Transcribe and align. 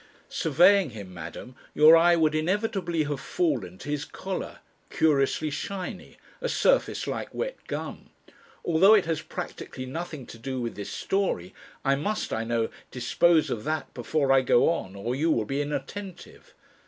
(Surveying 0.29 0.89
him, 0.89 1.13
Madam, 1.13 1.55
your 1.75 1.95
eye 1.95 2.15
would 2.15 2.33
inevitably 2.33 3.03
have 3.03 3.19
fallen 3.19 3.77
to 3.77 3.87
his 3.87 4.03
collar 4.03 4.57
curiously 4.89 5.51
shiny, 5.51 6.17
a 6.41 6.49
surface 6.49 7.05
like 7.05 7.31
wet 7.35 7.55
gum. 7.67 8.09
Although 8.65 8.95
it 8.95 9.05
has 9.05 9.21
practically 9.21 9.85
nothing 9.85 10.25
to 10.25 10.39
do 10.39 10.59
with 10.59 10.73
this 10.75 10.89
story, 10.89 11.53
I 11.85 11.93
must, 11.93 12.33
I 12.33 12.43
know, 12.43 12.69
dispose 12.89 13.51
of 13.51 13.63
that 13.65 13.93
before 13.93 14.31
I 14.31 14.41
go 14.41 14.69
on, 14.71 14.95
or 14.95 15.13
you 15.15 15.29
will 15.29 15.45
be 15.45 15.61
inattentive. 15.61 16.55